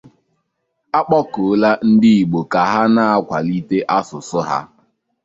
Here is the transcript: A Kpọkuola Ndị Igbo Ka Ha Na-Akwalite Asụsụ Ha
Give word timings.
A 0.97 0.99
Kpọkuola 1.07 1.69
Ndị 1.89 2.11
Igbo 2.21 2.39
Ka 2.51 2.61
Ha 2.71 2.81
Na-Akwalite 2.95 3.77
Asụsụ 3.97 4.39
Ha 4.47 4.57